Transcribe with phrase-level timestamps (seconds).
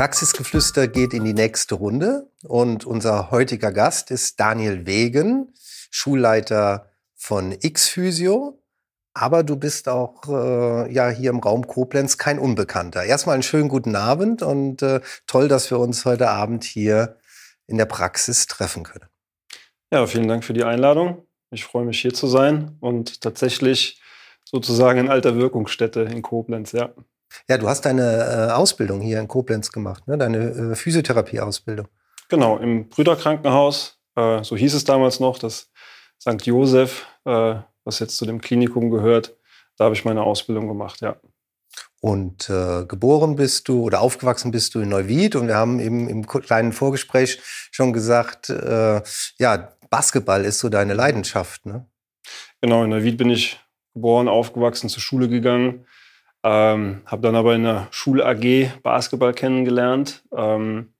[0.00, 5.52] Praxisgeflüster geht in die nächste Runde und unser heutiger Gast ist Daniel Wegen,
[5.90, 8.62] Schulleiter von X-Physio.
[9.12, 13.04] Aber du bist auch äh, ja hier im Raum Koblenz kein Unbekannter.
[13.04, 17.18] Erstmal einen schönen guten Abend und äh, toll, dass wir uns heute Abend hier
[17.66, 19.04] in der Praxis treffen können.
[19.92, 21.26] Ja, vielen Dank für die Einladung.
[21.50, 24.00] Ich freue mich hier zu sein und tatsächlich
[24.46, 26.94] sozusagen in alter Wirkungsstätte in Koblenz, ja.
[27.48, 30.18] Ja, du hast deine äh, Ausbildung hier in Koblenz gemacht, ne?
[30.18, 31.88] deine äh, Physiotherapie-Ausbildung.
[32.28, 35.70] Genau, im Brüderkrankenhaus, äh, so hieß es damals noch, das
[36.20, 36.44] St.
[36.46, 39.36] Josef, äh, was jetzt zu dem Klinikum gehört.
[39.76, 41.16] Da habe ich meine Ausbildung gemacht, ja.
[42.00, 46.08] Und äh, geboren bist du oder aufgewachsen bist du in Neuwied und wir haben eben
[46.08, 47.40] im kleinen Vorgespräch
[47.70, 49.02] schon gesagt, äh,
[49.38, 51.86] ja, Basketball ist so deine Leidenschaft, ne?
[52.60, 53.58] Genau, in Neuwied bin ich
[53.94, 55.86] geboren, aufgewachsen, zur Schule gegangen.
[56.42, 60.22] Ähm, habe dann aber in der Schul-AG Basketball kennengelernt.
[60.34, 60.94] Ähm,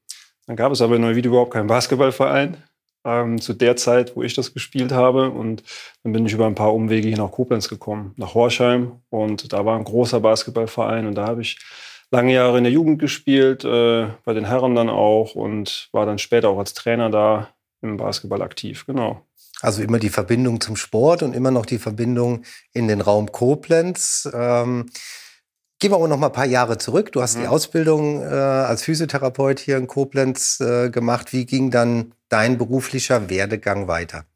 [0.46, 2.56] dann gab es aber in Neuwied überhaupt keinen Basketballverein
[3.04, 5.30] ähm, zu der Zeit, wo ich das gespielt habe.
[5.30, 5.62] Und
[6.02, 9.00] dann bin ich über ein paar Umwege hier nach Koblenz gekommen, nach Horschheim.
[9.08, 11.58] Und da war ein großer Basketballverein und da habe ich
[12.10, 16.18] lange Jahre in der Jugend gespielt, äh, bei den Herren dann auch und war dann
[16.18, 17.48] später auch als Trainer da
[17.82, 18.84] im Basketball aktiv.
[18.86, 19.24] Genau.
[19.62, 24.28] Also immer die Verbindung zum Sport und immer noch die Verbindung in den Raum Koblenz.
[24.32, 24.86] Ähm,
[25.80, 27.10] Gehen wir aber noch mal ein paar Jahre zurück.
[27.12, 27.40] Du hast mhm.
[27.40, 31.32] die Ausbildung äh, als Physiotherapeut hier in Koblenz äh, gemacht.
[31.32, 34.26] Wie ging dann dein beruflicher Werdegang weiter?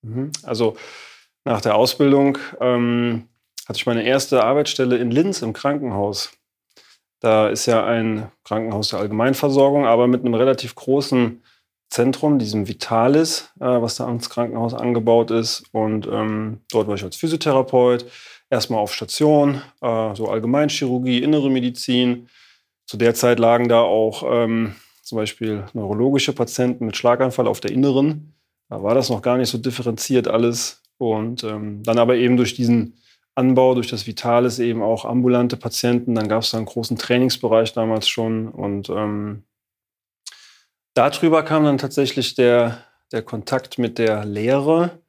[0.00, 0.32] Mhm.
[0.42, 0.76] Also
[1.44, 3.28] nach der Ausbildung ähm,
[3.68, 6.32] hatte ich meine erste Arbeitsstelle in Linz im Krankenhaus.
[7.20, 11.42] Da ist ja ein Krankenhaus der Allgemeinversorgung, aber mit einem relativ großen
[11.90, 15.64] Zentrum, diesem Vitalis, äh, was da ans Krankenhaus angebaut ist.
[15.72, 18.06] Und ähm, dort war ich als Physiotherapeut
[18.54, 22.28] erstmal auf Station, äh, so Allgemeinchirurgie, innere Medizin.
[22.86, 27.72] Zu der Zeit lagen da auch ähm, zum Beispiel neurologische Patienten mit Schlaganfall auf der
[27.72, 28.34] inneren.
[28.68, 30.82] Da war das noch gar nicht so differenziert alles.
[30.96, 32.96] Und ähm, dann aber eben durch diesen
[33.34, 36.14] Anbau, durch das Vitalis eben auch ambulante Patienten.
[36.14, 38.48] Dann gab es da einen großen Trainingsbereich damals schon.
[38.48, 39.42] Und ähm,
[40.94, 45.02] darüber kam dann tatsächlich der, der Kontakt mit der Lehre,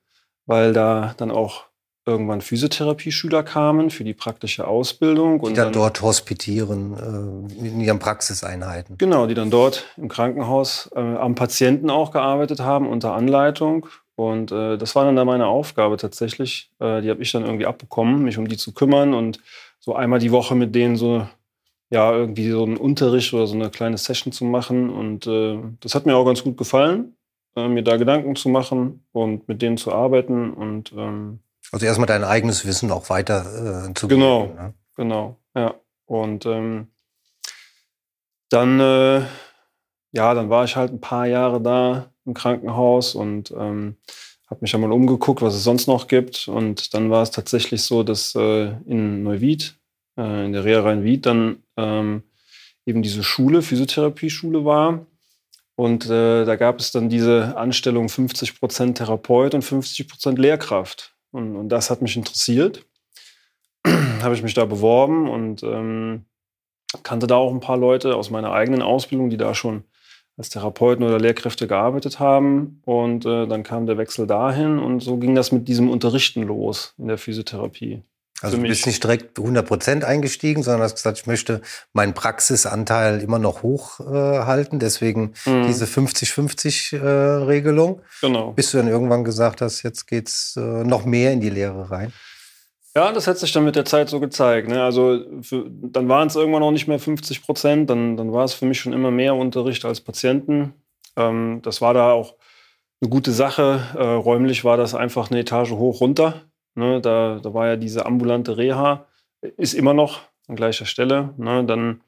[0.47, 1.65] weil da dann auch
[2.05, 5.39] irgendwann Physiotherapie-Schüler kamen für die praktische Ausbildung.
[5.39, 8.97] Die und dann, dann dort hospitieren, äh, in ihren Praxiseinheiten.
[8.97, 13.87] Genau, die dann dort im Krankenhaus äh, am Patienten auch gearbeitet haben unter Anleitung.
[14.15, 16.69] Und äh, das war dann da meine Aufgabe tatsächlich.
[16.79, 19.39] Äh, die habe ich dann irgendwie abbekommen, mich um die zu kümmern und
[19.79, 21.27] so einmal die Woche mit denen so
[21.89, 24.89] ja irgendwie so einen Unterricht oder so eine kleine Session zu machen.
[24.89, 27.15] Und äh, das hat mir auch ganz gut gefallen,
[27.55, 31.39] äh, mir da Gedanken zu machen und mit denen zu arbeiten und ähm,
[31.71, 34.73] also erstmal dein eigenes Wissen auch weiter äh, zu Genau, geben, ne?
[34.95, 35.75] genau, ja.
[36.05, 36.87] Und ähm,
[38.49, 39.21] dann, äh,
[40.11, 43.97] ja, dann war ich halt ein paar Jahre da im Krankenhaus und ähm,
[44.47, 46.47] habe mich einmal umgeguckt, was es sonst noch gibt.
[46.47, 49.75] Und dann war es tatsächlich so, dass äh, in Neuwied,
[50.17, 52.23] äh, in der Reha Rhein-Wied, dann ähm,
[52.85, 55.05] eben diese Schule, Physiotherapie-Schule war.
[55.75, 61.14] Und äh, da gab es dann diese Anstellung 50 Prozent Therapeut und 50 Prozent Lehrkraft.
[61.35, 62.85] Und, und das hat mich interessiert.
[64.21, 66.23] habe ich mich da beworben und ähm,
[67.03, 69.83] kannte da auch ein paar Leute aus meiner eigenen Ausbildung, die da schon
[70.37, 72.81] als Therapeuten oder Lehrkräfte gearbeitet haben.
[72.85, 76.93] Und äh, dann kam der Wechsel dahin und so ging das mit diesem Unterrichten los
[76.97, 78.01] in der Physiotherapie.
[78.45, 81.61] Also du bist nicht direkt 100 Prozent eingestiegen, sondern hast gesagt, ich möchte
[81.93, 84.77] meinen Praxisanteil immer noch hochhalten.
[84.77, 85.67] Äh, deswegen mhm.
[85.67, 87.99] diese 50-50-Regelung.
[87.99, 88.51] Äh, genau.
[88.51, 92.13] Bis du dann irgendwann gesagt hast, jetzt geht's äh, noch mehr in die Lehre rein.
[92.95, 94.69] Ja, das hat sich dann mit der Zeit so gezeigt.
[94.69, 94.81] Ne?
[94.81, 97.89] Also für, dann waren es irgendwann auch nicht mehr 50 Prozent.
[97.89, 100.73] Dann, dann war es für mich schon immer mehr Unterricht als Patienten.
[101.17, 102.35] Ähm, das war da auch
[103.01, 103.81] eine gute Sache.
[103.95, 106.43] Äh, räumlich war das einfach eine Etage hoch runter.
[106.75, 109.05] Ne, da, da war ja diese ambulante Reha,
[109.57, 111.33] ist immer noch an gleicher Stelle.
[111.37, 112.01] Ne, dann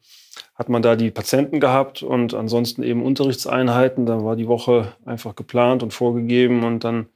[0.56, 4.06] hat man da die Patienten gehabt und ansonsten eben Unterrichtseinheiten.
[4.06, 7.08] Da war die Woche einfach geplant und vorgegeben und dann,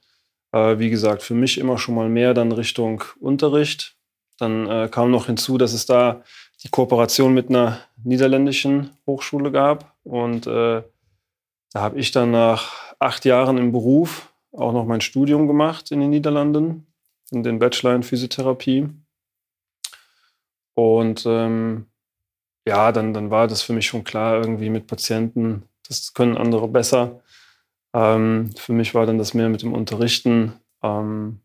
[0.51, 3.95] äh, wie gesagt, für mich immer schon mal mehr dann Richtung Unterricht.
[4.37, 6.23] Dann äh, kam noch hinzu, dass es da
[6.63, 10.83] die Kooperation mit einer niederländischen Hochschule gab und äh,
[11.73, 16.01] da habe ich dann nach acht Jahren im Beruf auch noch mein Studium gemacht in
[16.01, 16.85] den Niederlanden,
[17.31, 18.89] in den Bachelor in Physiotherapie.
[20.73, 21.87] Und ähm,
[22.67, 26.67] ja, dann, dann war das für mich schon klar, irgendwie mit Patienten, das können andere
[26.67, 27.21] besser.
[27.93, 30.53] Ähm, für mich war dann das mehr mit dem Unterrichten.
[30.83, 31.41] Ähm,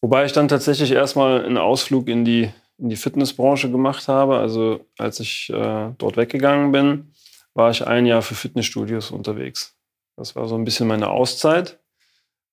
[0.00, 4.38] wobei ich dann tatsächlich erstmal einen Ausflug in die, in die Fitnessbranche gemacht habe.
[4.38, 7.12] Also als ich äh, dort weggegangen bin,
[7.54, 9.76] war ich ein Jahr für Fitnessstudios unterwegs.
[10.16, 11.80] Das war so ein bisschen meine Auszeit.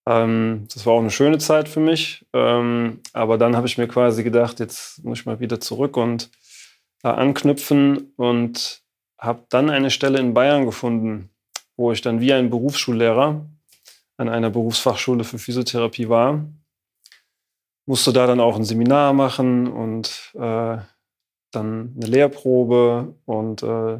[0.07, 2.25] Ähm, das war auch eine schöne Zeit für mich.
[2.33, 6.29] Ähm, aber dann habe ich mir quasi gedacht, jetzt muss ich mal wieder zurück und
[7.03, 8.81] äh, anknüpfen und
[9.17, 11.29] habe dann eine Stelle in Bayern gefunden,
[11.77, 13.45] wo ich dann wie ein Berufsschullehrer
[14.17, 16.45] an einer Berufsfachschule für Physiotherapie war.
[17.85, 20.77] Musste da dann auch ein Seminar machen und äh,
[21.51, 23.99] dann eine Lehrprobe und äh,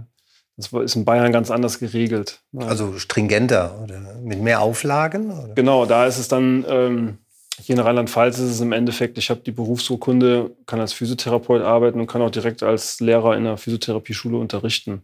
[0.62, 2.40] das ist in Bayern ganz anders geregelt.
[2.56, 5.32] Also stringenter oder mit mehr Auflagen?
[5.32, 5.54] Oder?
[5.54, 7.18] Genau, da ist es dann, ähm,
[7.60, 12.00] hier in Rheinland-Pfalz ist es im Endeffekt, ich habe die Berufsurkunde, kann als Physiotherapeut arbeiten
[12.00, 15.04] und kann auch direkt als Lehrer in einer Physiotherapieschule unterrichten.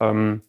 [0.00, 0.42] Ähm,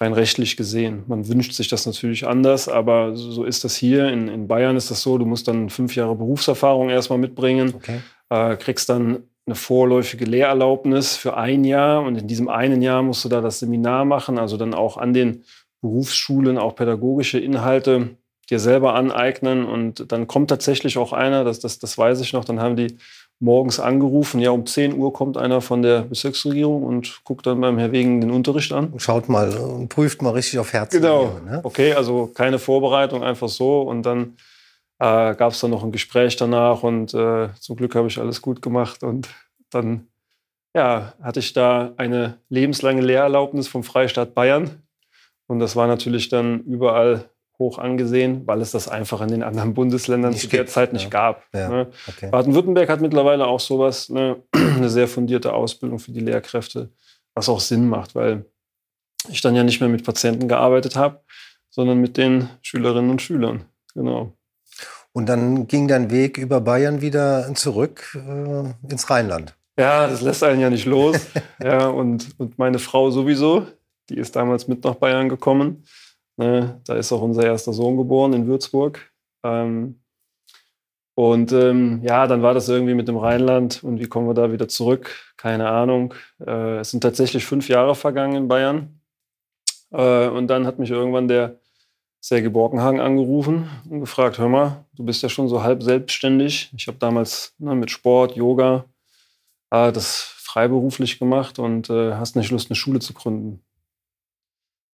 [0.00, 1.04] rein rechtlich gesehen.
[1.08, 4.08] Man wünscht sich das natürlich anders, aber so ist das hier.
[4.08, 8.00] In, in Bayern ist das so, du musst dann fünf Jahre Berufserfahrung erstmal mitbringen, okay.
[8.30, 13.24] äh, kriegst dann eine vorläufige Lehrerlaubnis für ein Jahr und in diesem einen Jahr musst
[13.24, 15.44] du da das Seminar machen, also dann auch an den
[15.80, 18.16] Berufsschulen auch pädagogische Inhalte
[18.50, 22.44] dir selber aneignen und dann kommt tatsächlich auch einer, das, das, das weiß ich noch,
[22.44, 22.98] dann haben die
[23.38, 27.78] morgens angerufen, ja um 10 Uhr kommt einer von der Bezirksregierung und guckt dann beim
[27.78, 28.92] Herr Wegen den Unterricht an.
[28.98, 30.92] Schaut mal und prüft mal richtig auf Herz.
[30.92, 31.60] Genau, ne?
[31.62, 34.34] okay, also keine Vorbereitung, einfach so und dann
[35.00, 38.42] äh, gab es dann noch ein Gespräch danach und äh, zum Glück habe ich alles
[38.42, 39.28] gut gemacht und
[39.70, 40.06] dann
[40.74, 44.82] ja, hatte ich da eine lebenslange Lehrerlaubnis vom Freistaat Bayern
[45.48, 49.74] und das war natürlich dann überall hoch angesehen, weil es das einfach in den anderen
[49.74, 51.10] Bundesländern nicht zu der Zeit nicht ja.
[51.10, 51.44] gab.
[51.52, 51.68] Ja.
[51.68, 51.90] Ne?
[52.08, 52.30] Okay.
[52.30, 54.42] Baden-Württemberg hat mittlerweile auch sowas, ne?
[54.52, 56.90] eine sehr fundierte Ausbildung für die Lehrkräfte,
[57.34, 58.46] was auch Sinn macht, weil
[59.28, 61.20] ich dann ja nicht mehr mit Patienten gearbeitet habe,
[61.68, 63.64] sondern mit den Schülerinnen und Schülern.
[63.94, 64.32] Genau.
[65.12, 69.56] Und dann ging dein Weg über Bayern wieder zurück äh, ins Rheinland.
[69.78, 71.16] Ja, das lässt einen ja nicht los.
[71.62, 73.66] ja, und, und meine Frau sowieso,
[74.08, 75.84] die ist damals mit nach Bayern gekommen.
[76.36, 79.10] Ne, da ist auch unser erster Sohn geboren in Würzburg.
[79.44, 80.00] Ähm,
[81.14, 84.52] und ähm, ja, dann war das irgendwie mit dem Rheinland und wie kommen wir da
[84.52, 85.14] wieder zurück?
[85.36, 86.14] Keine Ahnung.
[86.38, 89.00] Äh, es sind tatsächlich fünf Jahre vergangen in Bayern.
[89.90, 91.59] Äh, und dann hat mich irgendwann der
[92.20, 96.70] Serge Borkenhagen angerufen und gefragt, hör mal, du bist ja schon so halb selbstständig.
[96.76, 98.84] Ich habe damals ne, mit Sport, Yoga
[99.70, 103.62] äh, das freiberuflich gemacht und äh, hast nicht Lust, eine Schule zu gründen.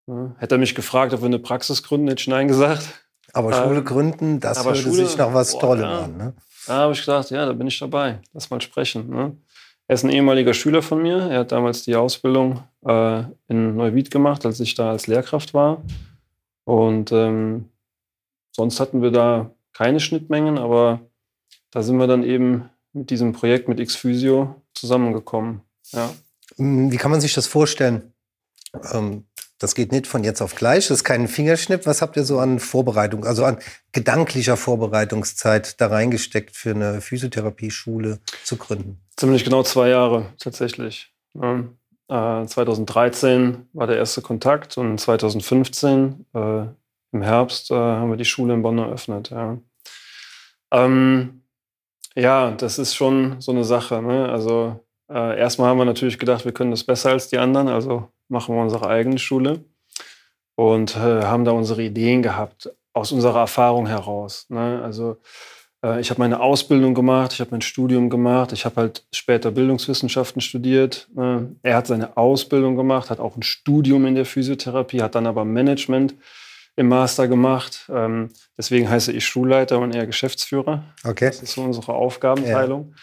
[0.07, 3.03] Ja, hätte er mich gefragt, ob wir eine Praxis gründen, hätte ich Nein gesagt.
[3.33, 6.01] Aber Schule ähm, gründen, das würde Schule, sich nach was boah, Tollem ja.
[6.03, 6.17] an.
[6.17, 6.35] Ne?
[6.67, 8.21] Da habe ich gesagt, ja, da bin ich dabei.
[8.33, 9.11] Lass mal sprechen.
[9.11, 9.37] Ne?
[9.89, 11.19] Er ist ein ehemaliger Schüler von mir.
[11.31, 15.83] Er hat damals die Ausbildung äh, in Neuwied gemacht, als ich da als Lehrkraft war.
[16.67, 17.71] Und ähm,
[18.51, 21.01] sonst hatten wir da keine Schnittmengen, aber
[21.71, 25.61] da sind wir dann eben mit diesem Projekt mit Xphysio zusammengekommen.
[25.93, 26.13] Ja.
[26.57, 28.13] Hm, wie kann man sich das vorstellen?
[28.93, 29.27] Ähm,
[29.59, 31.87] das geht nicht von jetzt auf gleich, das ist kein Fingerschnipp.
[31.87, 33.59] Was habt ihr so an Vorbereitung, also an
[33.93, 39.01] gedanklicher Vorbereitungszeit da reingesteckt für eine Physiotherapie-Schule zu gründen?
[39.17, 41.15] Ziemlich genau zwei Jahre tatsächlich.
[42.09, 42.47] Ja.
[42.47, 46.67] 2013 äh, war der erste Kontakt und 2015 äh,
[47.13, 49.31] im Herbst äh, haben wir die Schule in Bonn eröffnet.
[49.31, 49.59] Ja.
[50.73, 51.43] Ähm,
[52.15, 54.03] ja, das ist schon so eine Sache.
[54.03, 54.29] Ne?
[54.29, 58.09] Also äh, erstmal haben wir natürlich gedacht, wir können das besser als die anderen, also
[58.29, 59.65] machen wir unsere eigene Schule
[60.57, 64.47] und äh, haben da unsere Ideen gehabt aus unserer Erfahrung heraus.
[64.49, 64.81] Ne?
[64.83, 65.19] Also
[66.01, 70.41] ich habe meine Ausbildung gemacht, ich habe mein Studium gemacht, ich habe halt später Bildungswissenschaften
[70.41, 71.09] studiert.
[71.15, 71.55] Ne?
[71.63, 75.45] Er hat seine Ausbildung gemacht, hat auch ein Studium in der Physiotherapie, hat dann aber
[75.45, 76.15] Management
[76.77, 77.91] im Master gemacht.
[77.93, 80.85] Ähm, deswegen heiße ich Schulleiter und er Geschäftsführer.
[81.05, 81.27] Okay.
[81.27, 82.91] Das ist so unsere Aufgabenteilung.
[82.91, 82.97] Ja.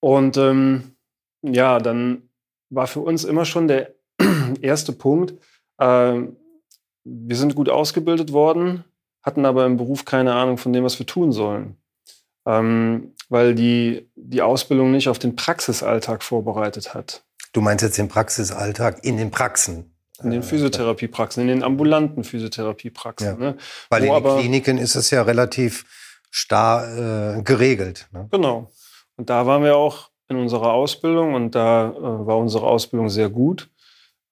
[0.00, 0.96] Und ähm,
[1.42, 2.28] ja, dann
[2.70, 3.94] war für uns immer schon der
[4.60, 5.34] erste Punkt,
[5.78, 6.20] äh,
[7.04, 8.84] wir sind gut ausgebildet worden,
[9.22, 11.77] hatten aber im Beruf keine Ahnung von dem, was wir tun sollen.
[12.48, 17.22] Ähm, weil die, die Ausbildung nicht auf den Praxisalltag vorbereitet hat.
[17.52, 19.94] Du meinst jetzt den Praxisalltag in den Praxen?
[20.22, 23.28] In den Physiotherapiepraxen, in den ambulanten Physiotherapiepraxen.
[23.28, 23.34] Ja.
[23.36, 23.56] Ne?
[23.90, 25.84] Weil Wo in den Kliniken ist es ja relativ
[26.30, 28.08] starr äh, geregelt.
[28.12, 28.28] Ne?
[28.30, 28.72] Genau.
[29.16, 33.28] Und da waren wir auch in unserer Ausbildung und da äh, war unsere Ausbildung sehr
[33.28, 33.70] gut.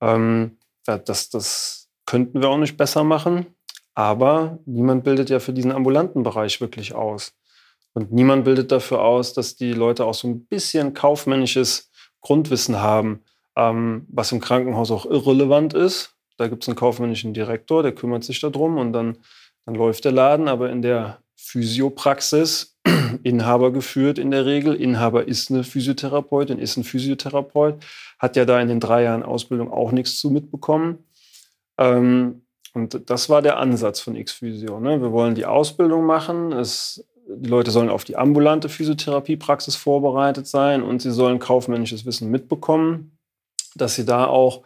[0.00, 3.46] Ähm, das, das könnten wir auch nicht besser machen.
[3.94, 7.32] Aber niemand bildet ja für diesen ambulanten Bereich wirklich aus.
[7.96, 13.20] Und niemand bildet dafür aus, dass die Leute auch so ein bisschen kaufmännisches Grundwissen haben,
[13.56, 16.14] ähm, was im Krankenhaus auch irrelevant ist.
[16.36, 19.16] Da gibt es einen kaufmännischen Direktor, der kümmert sich darum und dann,
[19.64, 20.46] dann läuft der Laden.
[20.46, 22.76] Aber in der Physiopraxis,
[23.22, 27.82] Inhaber geführt in der Regel, Inhaber ist eine Physiotherapeutin, ist ein Physiotherapeut,
[28.18, 30.98] hat ja da in den drei Jahren Ausbildung auch nichts zu mitbekommen.
[31.78, 32.42] Ähm,
[32.74, 34.80] und das war der Ansatz von X-Physio.
[34.80, 35.00] Ne?
[35.00, 36.52] Wir wollen die Ausbildung machen.
[36.52, 42.30] Es, die Leute sollen auf die ambulante Physiotherapiepraxis vorbereitet sein und sie sollen kaufmännisches Wissen
[42.30, 43.18] mitbekommen,
[43.74, 44.62] dass sie da auch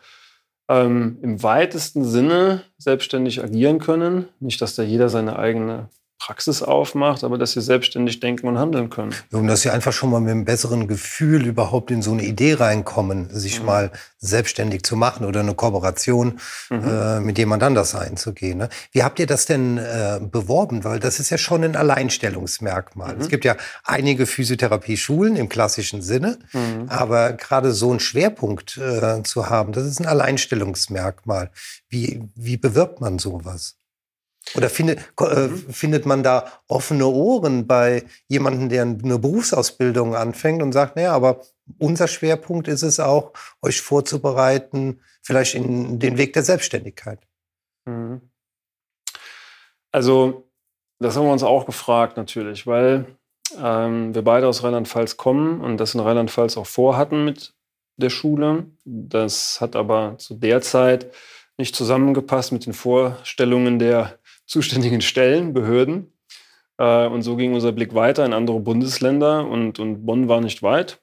[0.69, 4.29] ähm, im weitesten Sinne selbstständig agieren können.
[4.40, 5.88] Nicht, dass da jeder seine eigene
[6.21, 9.15] Praxis aufmacht, aber dass sie selbstständig denken und handeln können.
[9.33, 12.55] Und dass sie einfach schon mal mit einem besseren Gefühl überhaupt in so eine Idee
[12.55, 13.67] reinkommen, sich mhm.
[13.67, 16.85] mal selbstständig zu machen oder eine Kooperation mhm.
[16.87, 18.59] äh, mit jemand anders einzugehen.
[18.59, 18.69] Ne?
[18.93, 20.85] Wie habt ihr das denn äh, beworben?
[20.85, 23.15] Weil das ist ja schon ein Alleinstellungsmerkmal.
[23.15, 23.21] Mhm.
[23.23, 26.85] Es gibt ja einige Physiotherapieschulen im klassischen Sinne, mhm.
[26.89, 31.50] aber gerade so einen Schwerpunkt äh, zu haben, das ist ein Alleinstellungsmerkmal.
[31.89, 33.80] Wie, wie bewirbt man sowas?
[34.57, 35.73] Oder findet, äh, mhm.
[35.73, 41.41] findet man da offene Ohren bei jemandem, der eine Berufsausbildung anfängt und sagt, naja, aber
[41.79, 43.33] unser Schwerpunkt ist es auch,
[43.63, 47.21] euch vorzubereiten, vielleicht in den Weg der Selbstständigkeit?
[47.85, 48.21] Mhm.
[49.93, 50.49] Also,
[50.99, 53.17] das haben wir uns auch gefragt natürlich, weil
[53.59, 57.55] ähm, wir beide aus Rheinland-Pfalz kommen und das in Rheinland-Pfalz auch vorhatten mit
[57.97, 58.67] der Schule.
[58.85, 61.13] Das hat aber zu der Zeit
[61.59, 64.19] nicht zusammengepasst mit den Vorstellungen der
[64.50, 66.12] zuständigen Stellen, Behörden.
[66.76, 70.62] Äh, und so ging unser Blick weiter in andere Bundesländer und, und Bonn war nicht
[70.62, 71.00] weit.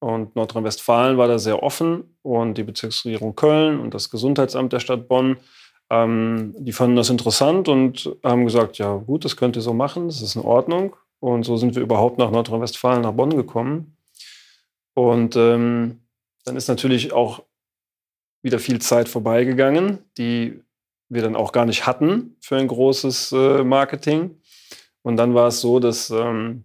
[0.00, 5.08] Und Nordrhein-Westfalen war da sehr offen und die Bezirksregierung Köln und das Gesundheitsamt der Stadt
[5.08, 5.36] Bonn,
[5.90, 10.08] ähm, die fanden das interessant und haben gesagt, ja gut, das könnt ihr so machen,
[10.08, 10.96] das ist in Ordnung.
[11.20, 13.96] Und so sind wir überhaupt nach Nordrhein-Westfalen, nach Bonn gekommen.
[14.94, 16.00] Und ähm,
[16.44, 17.42] dann ist natürlich auch
[18.42, 20.62] wieder viel Zeit vorbeigegangen, die
[21.08, 24.40] wir dann auch gar nicht hatten für ein großes äh, Marketing.
[25.02, 26.64] Und dann war es so, dass ähm,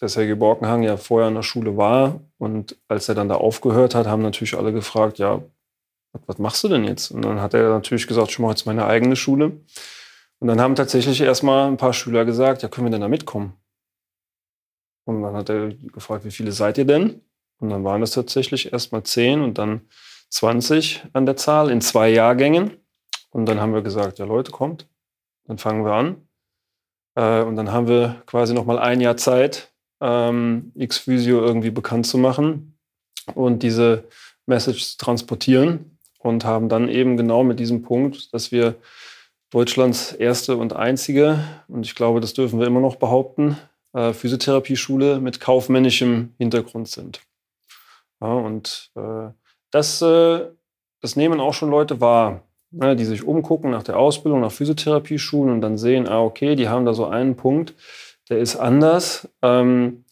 [0.00, 2.20] der Sergei Borkenhang ja vorher in der Schule war.
[2.38, 5.42] Und als er dann da aufgehört hat, haben natürlich alle gefragt, ja,
[6.26, 7.10] was machst du denn jetzt?
[7.10, 9.52] Und dann hat er natürlich gesagt, ich mache jetzt meine eigene Schule.
[10.38, 13.54] Und dann haben tatsächlich erstmal ein paar Schüler gesagt, ja, können wir denn da mitkommen?
[15.06, 17.20] Und dann hat er gefragt, wie viele seid ihr denn?
[17.58, 19.82] Und dann waren es tatsächlich erstmal zehn und dann
[20.30, 22.76] 20 an der Zahl in zwei Jahrgängen.
[23.34, 24.86] Und dann haben wir gesagt, ja Leute, kommt,
[25.46, 26.28] dann fangen wir an.
[27.16, 32.06] Äh, und dann haben wir quasi noch mal ein Jahr Zeit, ähm, X-Physio irgendwie bekannt
[32.06, 32.78] zu machen
[33.34, 34.04] und diese
[34.46, 38.76] Message zu transportieren und haben dann eben genau mit diesem Punkt, dass wir
[39.50, 43.58] Deutschlands erste und einzige, und ich glaube, das dürfen wir immer noch behaupten,
[43.94, 47.20] äh, Physiotherapieschule mit kaufmännischem Hintergrund sind.
[48.20, 49.30] Ja, und äh,
[49.72, 50.46] das, äh,
[51.00, 55.52] das nehmen auch schon Leute wahr ne, die sich umgucken nach der Ausbildung, nach Physiotherapieschulen
[55.52, 57.74] und dann sehen, ah, okay, die haben da so einen Punkt,
[58.28, 59.28] der ist anders.
[59.42, 60.04] Ähm,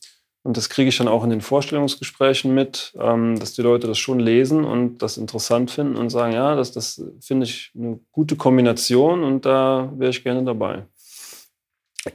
[0.44, 3.98] und das kriege ich dann auch in den Vorstellungsgesprächen mit, ähm, dass die Leute das
[3.98, 8.34] schon lesen und das interessant finden und sagen, ja, das, das finde ich eine gute
[8.34, 10.84] Kombination und da wäre ich gerne dabei.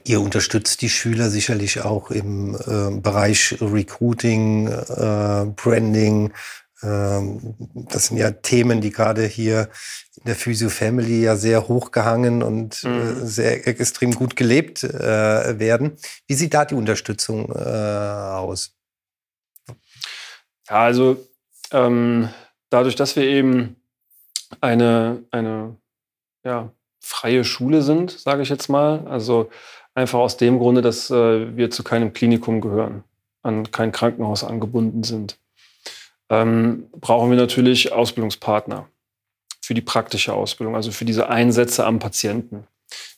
[0.04, 6.32] Ihr unterstützt die Schüler sicherlich auch im äh, Bereich Recruiting, äh, Branding,
[6.80, 9.68] das sind ja Themen, die gerade hier
[10.16, 13.26] in der Physio Family ja sehr hochgehangen und äh, mhm.
[13.26, 15.96] sehr extrem gut gelebt äh, werden.
[16.28, 18.76] Wie sieht da die Unterstützung äh, aus?
[20.68, 21.16] Ja, also
[21.72, 22.28] ähm,
[22.70, 23.76] dadurch, dass wir eben
[24.60, 25.76] eine, eine
[26.44, 26.70] ja,
[27.00, 29.50] freie Schule sind, sage ich jetzt mal, also
[29.94, 33.02] einfach aus dem Grunde, dass äh, wir zu keinem Klinikum gehören,
[33.42, 35.38] an kein Krankenhaus angebunden sind
[36.30, 38.88] ähm, brauchen wir natürlich Ausbildungspartner
[39.60, 42.66] für die praktische Ausbildung, also für diese Einsätze am Patienten,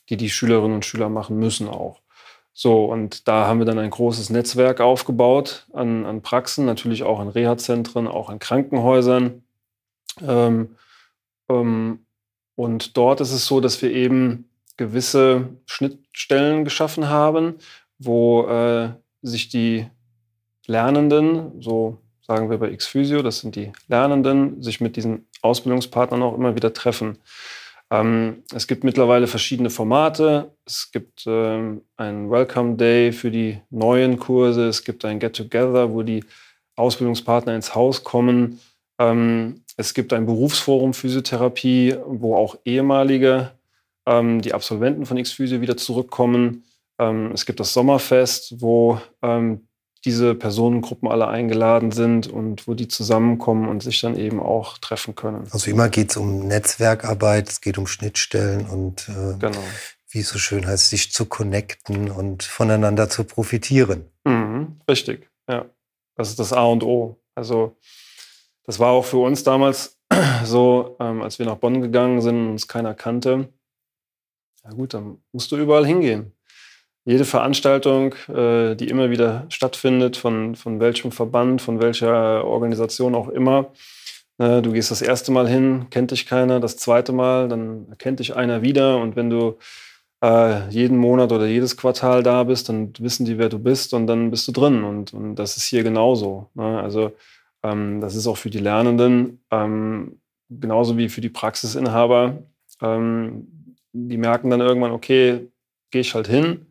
[0.09, 2.01] die die Schülerinnen und Schüler machen müssen auch.
[2.53, 7.21] So, und da haben wir dann ein großes Netzwerk aufgebaut an, an Praxen, natürlich auch
[7.21, 9.43] in Reha-Zentren, auch in Krankenhäusern.
[10.21, 10.75] Ähm,
[11.49, 12.05] ähm,
[12.55, 17.55] und dort ist es so, dass wir eben gewisse Schnittstellen geschaffen haben,
[17.97, 18.89] wo äh,
[19.21, 19.87] sich die
[20.67, 21.99] Lernenden, so
[22.31, 26.71] sagen wir bei Xphysio, das sind die Lernenden, sich mit diesen Ausbildungspartnern auch immer wieder
[26.71, 27.17] treffen.
[27.91, 30.55] Ähm, es gibt mittlerweile verschiedene Formate.
[30.65, 34.69] Es gibt ähm, einen Welcome Day für die neuen Kurse.
[34.69, 36.23] Es gibt ein Get Together, wo die
[36.77, 38.61] Ausbildungspartner ins Haus kommen
[38.97, 43.51] Ähm, es gibt ein Berufsforum Physiotherapie, wo auch ehemalige,
[44.05, 46.63] ähm, die Absolventen von X-Physio wieder zurückkommen.
[46.97, 49.67] Ähm, es gibt das Sommerfest, wo ähm,
[50.05, 55.15] diese Personengruppen alle eingeladen sind und wo die zusammenkommen und sich dann eben auch treffen
[55.15, 55.47] können.
[55.51, 59.59] Also immer geht es um Netzwerkarbeit, es geht um Schnittstellen und äh, genau.
[60.09, 64.05] wie es so schön heißt, sich zu connecten und voneinander zu profitieren.
[64.23, 65.65] Mhm, richtig, ja.
[66.15, 67.17] Das ist das A und O.
[67.35, 67.77] Also
[68.63, 69.97] das war auch für uns damals
[70.43, 73.49] so, ähm, als wir nach Bonn gegangen sind und uns keiner kannte.
[74.63, 76.33] Ja gut, dann musst du überall hingehen
[77.05, 83.27] jede Veranstaltung, äh, die immer wieder stattfindet, von, von welchem Verband, von welcher Organisation auch
[83.27, 83.71] immer.
[84.37, 88.19] Äh, du gehst das erste Mal hin, kennt dich keiner, das zweite Mal, dann erkennt
[88.19, 88.97] dich einer wieder.
[88.99, 89.57] Und wenn du
[90.23, 94.05] äh, jeden Monat oder jedes Quartal da bist, dann wissen die, wer du bist und
[94.05, 94.83] dann bist du drin.
[94.83, 96.49] Und, und das ist hier genauso.
[96.53, 96.79] Ne?
[96.81, 97.13] Also
[97.63, 102.37] ähm, das ist auch für die Lernenden ähm, genauso wie für die Praxisinhaber.
[102.81, 105.47] Ähm, die merken dann irgendwann, okay,
[105.89, 106.67] gehe ich halt hin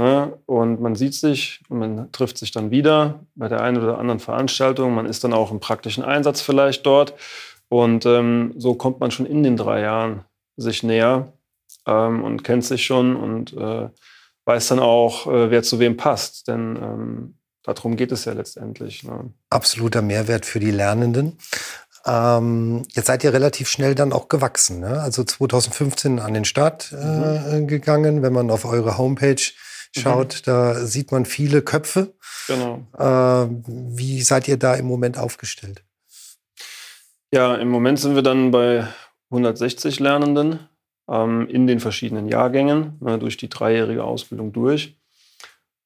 [0.00, 0.32] Ne?
[0.46, 4.18] Und man sieht sich und man trifft sich dann wieder bei der einen oder anderen
[4.18, 4.94] Veranstaltung.
[4.94, 7.12] Man ist dann auch im praktischen Einsatz vielleicht dort.
[7.68, 10.24] Und ähm, so kommt man schon in den drei Jahren
[10.56, 11.34] sich näher
[11.86, 13.90] ähm, und kennt sich schon und äh,
[14.46, 16.48] weiß dann auch, äh, wer zu wem passt.
[16.48, 19.04] Denn ähm, darum geht es ja letztendlich.
[19.04, 19.34] Ne?
[19.50, 21.36] Absoluter Mehrwert für die Lernenden.
[22.06, 24.80] Ähm, jetzt seid ihr relativ schnell dann auch gewachsen.
[24.80, 24.98] Ne?
[24.98, 27.66] Also 2015 an den Start äh, mhm.
[27.66, 28.22] gegangen.
[28.22, 29.42] Wenn man auf eure Homepage
[29.96, 30.42] schaut, mhm.
[30.44, 32.14] da sieht man viele Köpfe.
[32.46, 32.86] Genau.
[32.98, 35.84] Äh, wie seid ihr da im Moment aufgestellt?
[37.32, 38.88] Ja, im Moment sind wir dann bei
[39.30, 40.68] 160 Lernenden
[41.08, 44.96] ähm, in den verschiedenen Jahrgängen, ne, durch die dreijährige Ausbildung durch.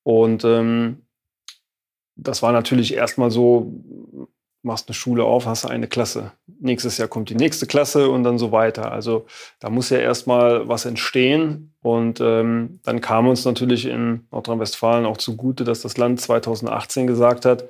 [0.02, 1.02] Und ähm,
[2.16, 3.73] das war natürlich erstmal so,
[4.64, 6.33] machst eine Schule auf, hast eine Klasse.
[6.61, 8.90] Nächstes Jahr kommt die nächste Klasse und dann so weiter.
[8.92, 9.26] Also
[9.61, 11.75] da muss ja erstmal was entstehen.
[11.83, 17.44] Und ähm, dann kam uns natürlich in Nordrhein-Westfalen auch zugute, dass das Land 2018 gesagt
[17.44, 17.64] hat,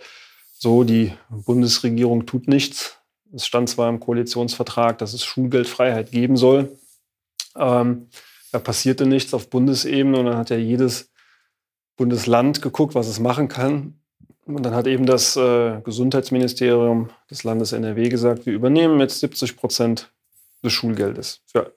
[0.56, 2.98] so, die Bundesregierung tut nichts.
[3.34, 6.78] Es stand zwar im Koalitionsvertrag, dass es Schulgeldfreiheit geben soll.
[7.56, 8.08] Ähm,
[8.52, 11.10] da passierte nichts auf Bundesebene und dann hat ja jedes
[11.96, 14.00] Bundesland geguckt, was es machen kann.
[14.46, 19.56] Und dann hat eben das äh, Gesundheitsministerium des Landes NRW gesagt, wir übernehmen jetzt 70
[19.56, 20.12] Prozent
[20.62, 21.74] des Schulgeldes für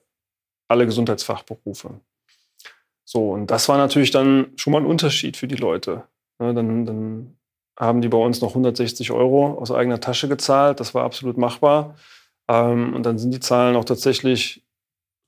[0.68, 2.00] alle Gesundheitsfachberufe.
[3.04, 6.04] So, und das war natürlich dann schon mal ein Unterschied für die Leute.
[6.38, 7.38] Ja, dann, dann
[7.78, 10.78] haben die bei uns noch 160 Euro aus eigener Tasche gezahlt.
[10.80, 11.96] Das war absolut machbar.
[12.48, 14.62] Ähm, und dann sind die Zahlen auch tatsächlich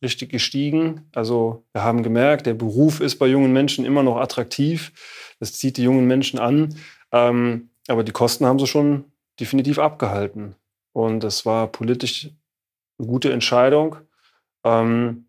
[0.03, 1.09] richtig gestiegen.
[1.15, 4.93] Also wir haben gemerkt, der Beruf ist bei jungen Menschen immer noch attraktiv.
[5.39, 6.75] Das zieht die jungen Menschen an.
[7.13, 9.05] Ähm, aber die Kosten haben sie schon
[9.39, 10.55] definitiv abgehalten.
[10.93, 12.31] Und das war politisch
[12.99, 13.97] eine gute Entscheidung.
[14.65, 15.27] Ähm,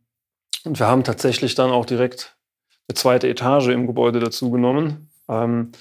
[0.64, 2.38] und wir haben tatsächlich dann auch direkt
[2.88, 5.72] eine zweite Etage im Gebäude dazu genommen, ähm,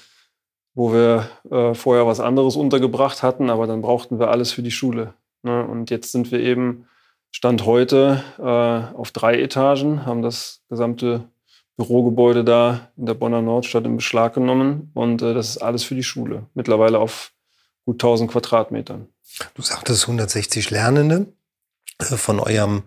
[0.73, 4.71] wo wir äh, vorher was anderes untergebracht hatten, aber dann brauchten wir alles für die
[4.71, 5.13] Schule.
[5.43, 5.65] Ne?
[5.65, 6.87] Und jetzt sind wir eben
[7.31, 11.25] Stand heute äh, auf drei Etagen, haben das gesamte
[11.81, 14.91] Bürogebäude da in der Bonner Nordstadt in Beschlag genommen.
[14.93, 16.47] Und äh, das ist alles für die Schule.
[16.53, 17.31] Mittlerweile auf
[17.85, 19.07] gut 1000 Quadratmetern.
[19.55, 21.27] Du sagtest 160 Lernende.
[21.99, 22.83] Äh, von eurem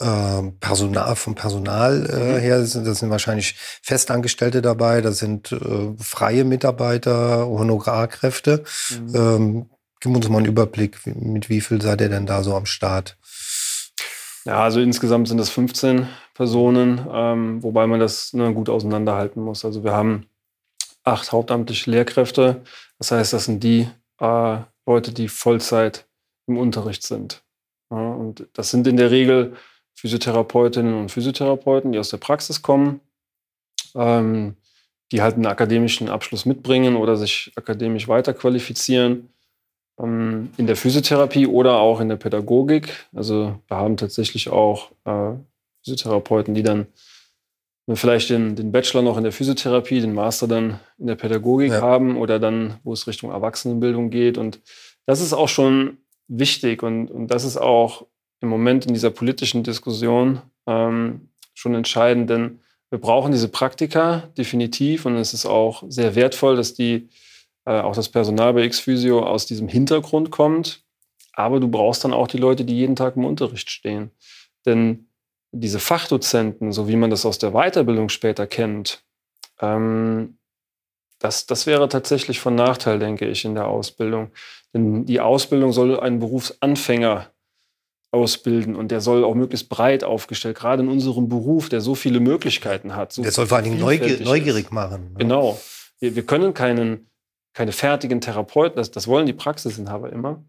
[0.00, 2.40] äh, Personal, vom Personal äh, mhm.
[2.40, 8.64] her, sind, das sind wahrscheinlich Festangestellte dabei, das sind äh, freie Mitarbeiter, Honorarkräfte.
[8.90, 9.14] Mhm.
[9.14, 12.66] Ähm, gib uns mal einen Überblick, mit wie viel seid ihr denn da so am
[12.66, 13.16] Start?
[14.44, 16.08] Ja, also insgesamt sind das 15
[16.42, 19.64] Personen, ähm, wobei man das ne, gut auseinanderhalten muss.
[19.64, 20.26] Also wir haben
[21.04, 22.62] acht hauptamtliche Lehrkräfte.
[22.98, 26.04] Das heißt, das sind die äh, Leute, die Vollzeit
[26.48, 27.44] im Unterricht sind.
[27.92, 29.54] Ja, und das sind in der Regel
[29.94, 33.00] Physiotherapeutinnen und Physiotherapeuten, die aus der Praxis kommen,
[33.94, 34.56] ähm,
[35.12, 39.28] die halt einen akademischen Abschluss mitbringen oder sich akademisch weiterqualifizieren
[39.96, 43.06] ähm, in der Physiotherapie oder auch in der Pädagogik.
[43.14, 45.34] Also wir haben tatsächlich auch äh,
[45.84, 46.86] Physiotherapeuten, die dann
[47.92, 51.80] vielleicht den, den, Bachelor noch in der Physiotherapie, den Master dann in der Pädagogik ja.
[51.80, 54.38] haben oder dann, wo es Richtung Erwachsenenbildung geht.
[54.38, 54.60] Und
[55.06, 58.06] das ist auch schon wichtig und, und das ist auch
[58.40, 65.06] im Moment in dieser politischen Diskussion ähm, schon entscheidend, denn wir brauchen diese Praktika definitiv
[65.06, 67.08] und es ist auch sehr wertvoll, dass die
[67.64, 70.82] äh, auch das Personal bei X-Physio aus diesem Hintergrund kommt.
[71.32, 74.10] Aber du brauchst dann auch die Leute, die jeden Tag im Unterricht stehen.
[74.66, 75.06] Denn
[75.52, 79.04] diese Fachdozenten, so wie man das aus der Weiterbildung später kennt,
[79.60, 80.38] ähm,
[81.18, 84.32] Das, das wäre tatsächlich von Nachteil, denke ich, in der Ausbildung.
[84.74, 87.30] Denn die Ausbildung soll einen Berufsanfänger
[88.10, 92.20] ausbilden und der soll auch möglichst breit aufgestellt, gerade in unserem Beruf, der so viele
[92.20, 93.12] Möglichkeiten hat.
[93.12, 95.12] So der soll vor allen Dingen neugierig, neugierig machen.
[95.12, 95.18] Ne?
[95.20, 95.60] Genau.
[95.98, 97.08] Wir, wir, können keinen,
[97.54, 100.44] keine fertigen Therapeuten, das, das wollen die Praxisinhaber immer,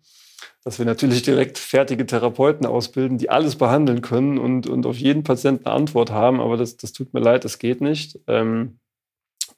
[0.63, 5.23] dass wir natürlich direkt fertige Therapeuten ausbilden, die alles behandeln können und, und auf jeden
[5.23, 8.19] Patienten eine Antwort haben, aber das, das tut mir leid, das geht nicht.
[8.27, 8.79] Ähm,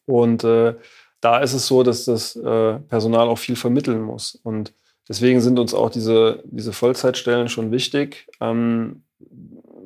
[0.05, 0.75] und äh,
[1.21, 4.35] da ist es so, dass das äh, Personal auch viel vermitteln muss.
[4.43, 4.73] Und
[5.09, 9.03] deswegen sind uns auch diese, diese Vollzeitstellen schon wichtig, ähm,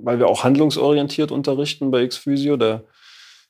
[0.01, 2.57] weil wir auch handlungsorientiert unterrichten bei Xphysio.
[2.57, 2.83] Da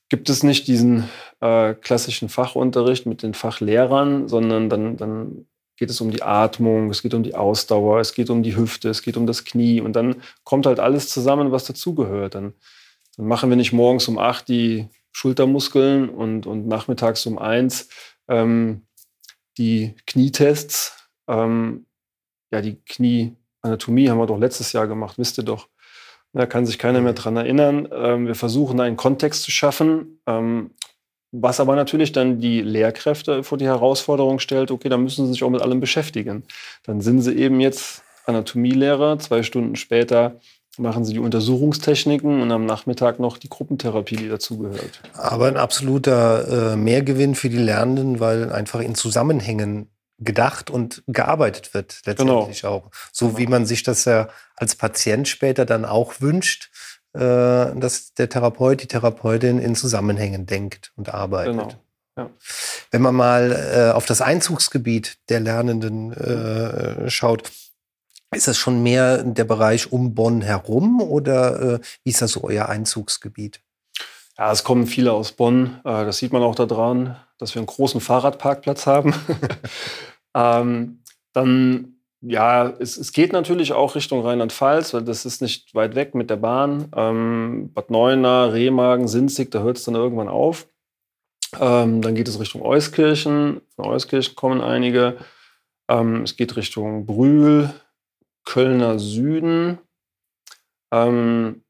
[0.08, 1.08] gibt es nicht diesen
[1.40, 5.46] äh, klassischen Fachunterricht mit den Fachlehrern, sondern dann, dann
[5.80, 8.90] geht es um die Atmung, es geht um die Ausdauer, es geht um die Hüfte,
[8.90, 12.34] es geht um das Knie und dann kommt halt alles zusammen, was dazugehört.
[12.34, 12.52] Dann,
[13.16, 17.88] dann machen wir nicht morgens um acht die Schultermuskeln und, und nachmittags um eins
[18.28, 18.82] ähm,
[19.56, 21.08] die Knietests.
[21.26, 21.86] Ähm,
[22.52, 25.68] ja, die Knieanatomie haben wir doch letztes Jahr gemacht, wisst ihr doch.
[26.34, 27.88] Da kann sich keiner mehr dran erinnern.
[27.90, 30.74] Ähm, wir versuchen einen Kontext zu schaffen, ähm,
[31.32, 35.44] was aber natürlich dann die Lehrkräfte vor die Herausforderung stellt, okay, da müssen sie sich
[35.44, 36.44] auch mit allem beschäftigen.
[36.84, 40.40] Dann sind sie eben jetzt Anatomielehrer, zwei Stunden später
[40.78, 45.02] machen sie die Untersuchungstechniken und am Nachmittag noch die Gruppentherapie, die dazugehört.
[45.14, 51.74] Aber ein absoluter äh, Mehrgewinn für die Lernenden, weil einfach in Zusammenhängen gedacht und gearbeitet
[51.74, 52.74] wird, letztendlich genau.
[52.74, 52.90] auch.
[53.12, 53.38] So genau.
[53.38, 56.70] wie man sich das ja als Patient später dann auch wünscht,
[57.12, 61.56] dass der Therapeut, die Therapeutin in Zusammenhängen denkt und arbeitet.
[61.56, 61.72] Genau.
[62.16, 62.30] Ja.
[62.90, 67.50] Wenn man mal äh, auf das Einzugsgebiet der Lernenden äh, schaut,
[68.32, 72.44] ist das schon mehr der Bereich um Bonn herum oder äh, wie ist das so
[72.44, 73.60] euer Einzugsgebiet?
[74.38, 75.80] Ja, es kommen viele aus Bonn.
[75.84, 79.14] Äh, das sieht man auch daran, dass wir einen großen Fahrradparkplatz haben.
[80.34, 85.94] ähm, dann, ja, es, es, geht natürlich auch Richtung Rheinland-Pfalz, weil das ist nicht weit
[85.94, 86.90] weg mit der Bahn.
[86.94, 90.68] Ähm, Bad Neuenahr, Remagen, Sinzig, da hört es dann irgendwann auf.
[91.58, 93.62] Ähm, dann geht es Richtung Euskirchen.
[93.74, 95.16] Von Euskirchen kommen einige.
[95.88, 97.70] Ähm, es geht Richtung Brühl,
[98.44, 99.78] Kölner Süden.
[100.92, 101.64] Ähm,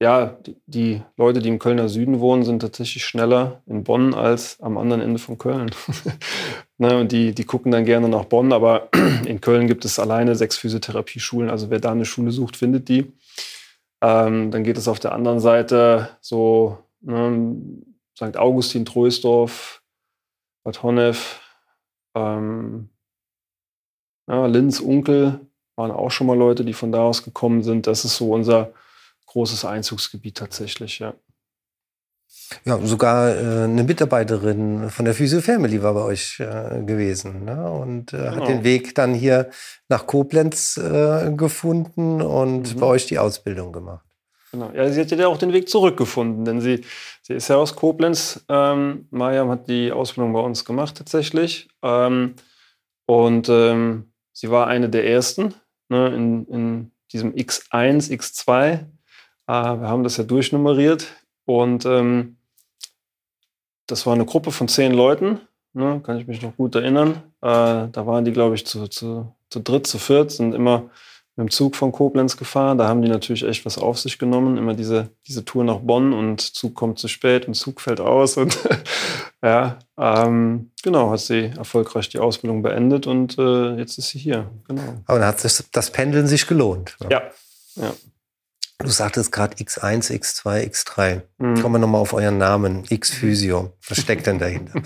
[0.00, 4.76] ja, die, Leute, die im Kölner Süden wohnen, sind tatsächlich schneller in Bonn als am
[4.76, 5.70] anderen Ende von Köln.
[6.78, 8.90] ne, und die, die gucken dann gerne nach Bonn, aber
[9.26, 11.48] in Köln gibt es alleine sechs Physiotherapieschulen.
[11.48, 13.12] Also wer da eine Schule sucht, findet die.
[14.02, 17.56] Ähm, dann geht es auf der anderen Seite so ne,
[18.16, 18.36] St.
[18.36, 19.82] Augustin, Troisdorf,
[20.62, 21.40] Bad Honnef,
[22.14, 22.90] ähm,
[24.28, 25.40] ja, Linz, Unkel
[25.76, 27.86] waren auch schon mal Leute, die von da aus gekommen sind.
[27.86, 28.72] Das ist so unser
[29.26, 31.14] großes Einzugsgebiet tatsächlich, ja.
[32.64, 37.70] Ja, sogar äh, eine Mitarbeiterin von der Physio Family war bei euch äh, gewesen ne?
[37.70, 38.36] und äh, genau.
[38.36, 39.50] hat den Weg dann hier
[39.88, 42.80] nach Koblenz äh, gefunden und mhm.
[42.80, 44.04] bei euch die Ausbildung gemacht.
[44.52, 44.70] Genau.
[44.74, 46.84] Ja, sie hat ja auch den Weg zurückgefunden, denn sie,
[47.22, 48.44] sie ist ja aus Koblenz.
[48.48, 51.68] Ähm, Mariam hat die Ausbildung bei uns gemacht tatsächlich.
[51.82, 52.34] Ähm,
[53.06, 55.54] und ähm, Sie war eine der ersten
[55.88, 58.84] ne, in, in, diesem X1, X2.
[59.46, 61.06] Äh, wir haben das ja durchnummeriert
[61.44, 62.36] und ähm,
[63.86, 65.40] das war eine Gruppe von zehn Leuten,
[65.72, 67.22] ne, kann ich mich noch gut erinnern.
[67.40, 70.90] Äh, da waren die, glaube ich, zu, zu, zu dritt, zu viert, sind immer
[71.36, 72.78] mit dem Zug von Koblenz gefahren.
[72.78, 74.56] Da haben die natürlich echt was auf sich genommen.
[74.56, 78.38] Immer diese, diese Tour nach Bonn und Zug kommt zu spät und Zug fällt aus.
[78.38, 78.58] Und
[79.42, 84.50] ja, ähm, genau, hat sie erfolgreich die Ausbildung beendet und äh, jetzt ist sie hier.
[84.66, 84.82] Genau.
[85.04, 86.96] Aber dann hat das, das Pendeln sich gelohnt.
[87.00, 87.08] Ne?
[87.10, 87.22] Ja.
[87.76, 87.92] ja.
[88.78, 91.22] Du sagtest gerade X1, X2, X3.
[91.38, 91.60] Mhm.
[91.60, 92.84] Kommen wir nochmal auf euren Namen.
[92.88, 93.72] X-Physio.
[93.88, 94.82] Was steckt denn dahinter?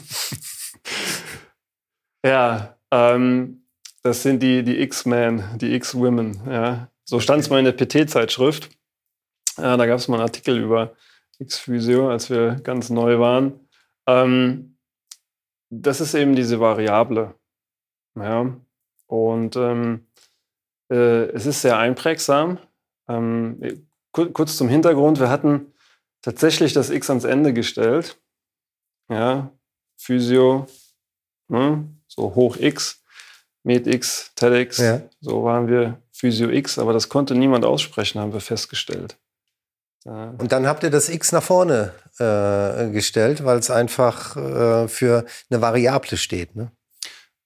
[2.25, 3.67] ja, ähm,
[4.03, 6.41] das sind die, die X-Men, die X-Women.
[6.49, 6.89] Ja.
[7.05, 8.71] So stand es mal in der PT-Zeitschrift.
[9.59, 10.95] Ja, da gab es mal einen Artikel über
[11.39, 13.69] X-Physio, als wir ganz neu waren.
[14.07, 14.79] Ähm,
[15.71, 17.35] das ist eben diese Variable.
[18.15, 18.57] Ja.
[19.07, 20.07] Und ähm,
[20.91, 22.59] äh, es ist sehr einprägsam.
[23.11, 25.73] Ähm, kurz zum Hintergrund, wir hatten
[26.23, 28.21] tatsächlich das X ans Ende gestellt.
[29.09, 29.51] Ja,
[29.97, 30.67] Physio,
[31.49, 33.01] ne, so hoch X.
[33.63, 35.03] MedX, TEDx, ja.
[35.21, 39.19] so waren wir Physio X, aber das konnte niemand aussprechen, haben wir festgestellt.
[40.05, 45.27] Und dann habt ihr das X nach vorne äh, gestellt, weil es einfach äh, für
[45.51, 46.57] eine Variable steht.
[46.57, 46.73] Ne?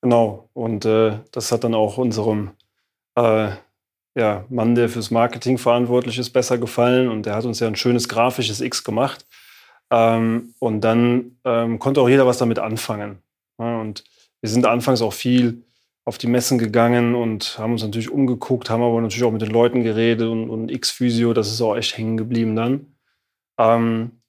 [0.03, 2.53] Genau, und äh, das hat dann auch unserem
[3.17, 3.51] äh,
[4.15, 7.77] ja, Mann, der fürs Marketing verantwortlich ist, besser gefallen und der hat uns ja ein
[7.77, 9.27] schönes grafisches X gemacht.
[9.91, 13.19] Ähm, und dann ähm, konnte auch jeder was damit anfangen.
[13.59, 14.05] Ja, und
[14.41, 15.65] wir sind anfangs auch viel
[16.05, 19.51] auf die Messen gegangen und haben uns natürlich umgeguckt, haben aber natürlich auch mit den
[19.51, 22.95] Leuten geredet und, und X-Physio, das ist auch echt hängen geblieben dann.
[23.59, 24.21] Ähm,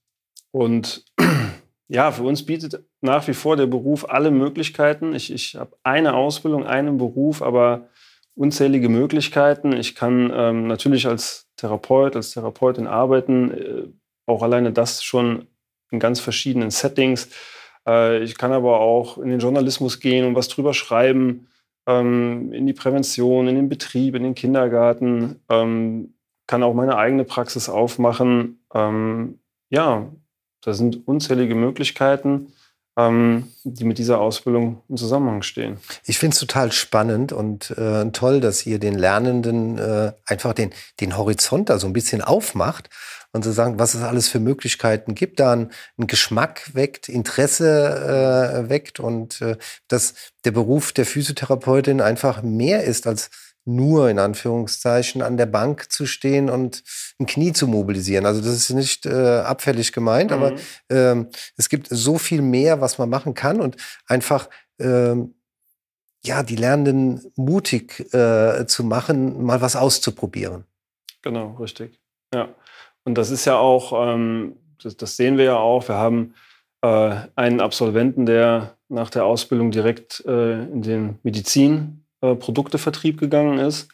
[0.52, 1.06] und
[1.90, 5.14] ja, für uns bietet nach wie vor der Beruf alle Möglichkeiten.
[5.14, 7.90] Ich, ich habe eine Ausbildung, einen Beruf, aber
[8.36, 9.74] unzählige Möglichkeiten.
[9.74, 13.88] Ich kann ähm, natürlich als Therapeut, als Therapeutin arbeiten, äh,
[14.26, 15.48] auch alleine das schon
[15.92, 17.30] in ganz verschiedenen Settings.
[17.88, 21.48] Äh, ich kann aber auch in den Journalismus gehen und was drüber schreiben,
[21.88, 26.16] ähm, in die Prävention, in den Betrieb, in den Kindergarten, ähm,
[26.48, 28.60] kann auch meine eigene Praxis aufmachen.
[28.74, 30.12] Ähm, ja,
[30.62, 32.54] da sind unzählige Möglichkeiten
[32.98, 35.78] ähm, die mit dieser Ausbildung im Zusammenhang stehen.
[36.06, 40.72] Ich finde es total spannend und äh, toll, dass ihr den Lernenden äh, einfach den,
[41.02, 42.90] den Horizont da so ein bisschen aufmacht
[43.36, 48.64] und zu so sagen, was es alles für Möglichkeiten gibt, da einen, Geschmack weckt, Interesse
[48.66, 49.58] äh, weckt und äh,
[49.90, 50.14] dass
[50.46, 53.30] der Beruf der Physiotherapeutin einfach mehr ist als
[53.66, 56.84] nur in Anführungszeichen an der Bank zu stehen und
[57.20, 58.26] ein Knie zu mobilisieren.
[58.26, 60.38] Also das ist nicht äh, abfällig gemeint, mhm.
[60.38, 60.54] aber
[60.90, 64.50] ähm, es gibt so viel mehr, was man machen kann und einfach
[64.80, 65.36] ähm,
[66.24, 70.66] ja die Lernenden mutig äh, zu machen, mal was auszuprobieren.
[71.22, 72.00] Genau, richtig.
[72.34, 72.50] Ja,
[73.04, 75.88] und das ist ja auch, ähm, das, das, sehen wir ja auch.
[75.88, 76.36] Wir haben
[76.82, 83.60] äh, einen Absolventen, der nach der Ausbildung direkt äh, in den Medizin äh, Produktevertrieb gegangen
[83.60, 83.90] ist.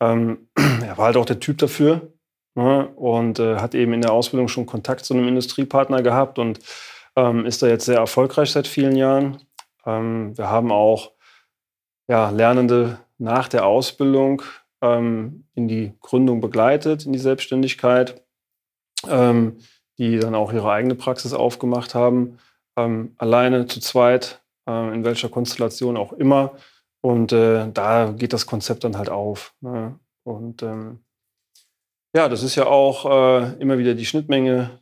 [0.00, 0.48] Ähm,
[0.82, 2.12] er war halt auch der Typ dafür
[2.54, 2.88] ne?
[2.96, 6.60] und äh, hat eben in der Ausbildung schon Kontakt zu einem Industriepartner gehabt und
[7.16, 9.42] ähm, ist da jetzt sehr erfolgreich seit vielen Jahren.
[9.86, 11.12] Ähm, wir haben auch
[12.08, 14.42] ja, Lernende nach der Ausbildung
[14.82, 18.22] ähm, in die Gründung begleitet, in die Selbstständigkeit,
[19.08, 19.58] ähm,
[19.98, 22.38] die dann auch ihre eigene Praxis aufgemacht haben,
[22.76, 26.52] ähm, alleine, zu zweit, äh, in welcher Konstellation auch immer.
[27.04, 29.52] Und äh, da geht das Konzept dann halt auf.
[29.60, 30.00] Ne?
[30.22, 31.00] Und ähm,
[32.16, 34.80] ja, das ist ja auch äh, immer wieder die Schnittmenge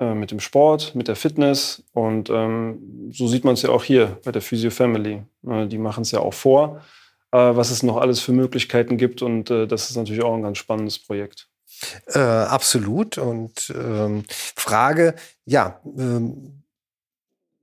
[0.00, 1.84] äh, mit dem Sport, mit der Fitness.
[1.92, 5.22] Und ähm, so sieht man es ja auch hier bei der Physio Family.
[5.42, 5.68] Ne?
[5.68, 6.80] Die machen es ja auch vor,
[7.30, 9.22] äh, was es noch alles für Möglichkeiten gibt.
[9.22, 11.48] Und äh, das ist natürlich auch ein ganz spannendes Projekt.
[12.08, 13.16] Äh, absolut.
[13.16, 16.59] Und ähm, Frage, ja, ähm,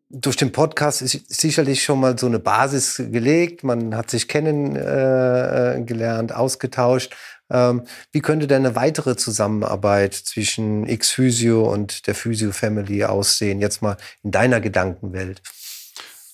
[0.10, 3.64] durch den Podcast ist sicherlich schon mal so eine Basis gelegt.
[3.64, 7.16] Man hat sich kennengelernt, äh, ausgetauscht.
[7.50, 13.62] Ähm, wie könnte denn eine weitere Zusammenarbeit zwischen X-Physio und der Physio Family aussehen?
[13.62, 15.42] Jetzt mal in deiner Gedankenwelt.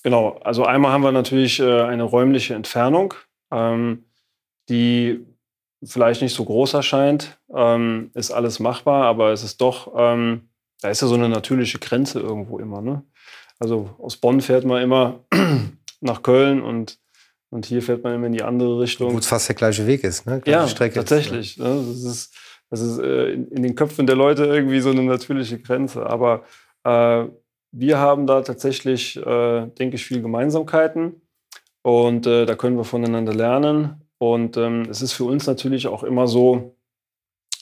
[0.02, 3.14] Genau, also einmal haben wir natürlich äh, eine räumliche Entfernung,
[3.52, 4.04] ähm,
[4.68, 5.24] die
[5.82, 7.38] vielleicht nicht so groß erscheint.
[7.54, 12.20] Ähm, ist alles machbar, aber es ist doch, da ist ja so eine natürliche Grenze
[12.20, 12.80] irgendwo immer.
[12.80, 13.02] Ne?
[13.58, 15.20] Also aus Bonn fährt man immer
[16.00, 16.98] nach Köln und,
[17.50, 19.12] und hier fährt man immer in die andere Richtung.
[19.12, 20.40] Wo es fast der gleiche Weg ist, ne?
[20.40, 21.58] Gleiche ja, Strecke tatsächlich.
[21.58, 21.84] Ist, ne?
[21.88, 22.34] Das ist,
[22.70, 26.06] das ist äh, in, in, den Köpfen der Leute irgendwie so eine natürliche Grenze.
[26.06, 26.44] Aber
[26.84, 27.24] äh,
[27.72, 31.20] wir haben da tatsächlich, äh, denke ich, viel Gemeinsamkeiten.
[31.82, 34.02] Und äh, da können wir voneinander lernen.
[34.18, 36.76] Und ähm, es ist für uns natürlich auch immer so,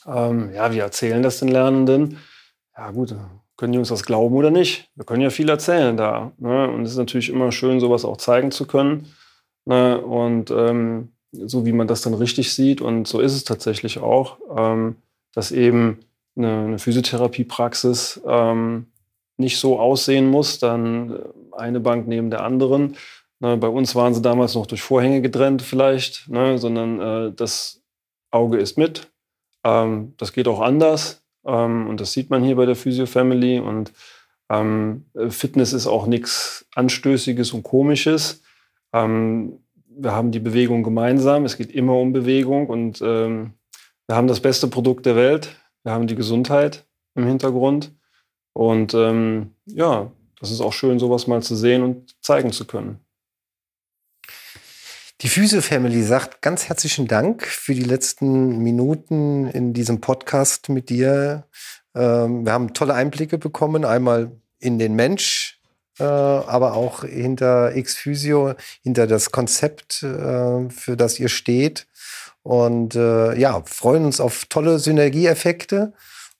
[0.06, 2.18] ähm, ja, wir erzählen das den Lernenden.
[2.76, 3.14] Ja, gut,
[3.62, 4.90] können die uns das glauben oder nicht?
[4.96, 6.32] Wir können ja viel erzählen da.
[6.38, 6.68] Ne?
[6.68, 9.06] Und es ist natürlich immer schön, sowas auch zeigen zu können.
[9.66, 10.00] Ne?
[10.00, 14.38] Und ähm, so wie man das dann richtig sieht, und so ist es tatsächlich auch,
[14.56, 14.96] ähm,
[15.32, 16.00] dass eben
[16.36, 18.86] eine, eine Physiotherapiepraxis ähm,
[19.36, 21.20] nicht so aussehen muss, dann
[21.52, 22.96] eine Bank neben der anderen.
[23.38, 23.58] Ne?
[23.58, 26.58] Bei uns waren sie damals noch durch Vorhänge getrennt vielleicht, ne?
[26.58, 27.80] sondern äh, das
[28.32, 29.12] Auge ist mit.
[29.62, 31.21] Ähm, das geht auch anders.
[31.46, 33.58] Ähm, und das sieht man hier bei der Physio Family.
[33.58, 33.92] Und
[34.50, 38.42] ähm, Fitness ist auch nichts Anstößiges und Komisches.
[38.92, 41.44] Ähm, wir haben die Bewegung gemeinsam.
[41.44, 42.68] Es geht immer um Bewegung.
[42.68, 43.52] Und ähm,
[44.06, 45.56] wir haben das beste Produkt der Welt.
[45.82, 47.92] Wir haben die Gesundheit im Hintergrund.
[48.54, 52.98] Und ähm, ja, das ist auch schön, sowas mal zu sehen und zeigen zu können.
[55.22, 60.88] Die Physio Family sagt ganz herzlichen Dank für die letzten Minuten in diesem Podcast mit
[60.88, 61.44] dir.
[61.94, 65.60] Ähm, wir haben tolle Einblicke bekommen, einmal in den Mensch,
[66.00, 71.86] äh, aber auch hinter X Physio, hinter das Konzept, äh, für das ihr steht.
[72.42, 75.92] Und äh, ja, freuen uns auf tolle Synergieeffekte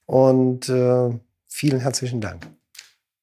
[0.06, 0.64] und
[1.46, 2.48] vielen herzlichen Dank.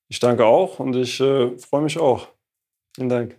[0.07, 2.29] Ich danke auch und ich freue mich auch.
[2.95, 3.38] Vielen Dank.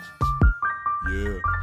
[1.11, 1.60] yeah.